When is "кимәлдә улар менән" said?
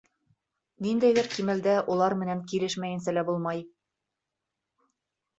1.33-2.41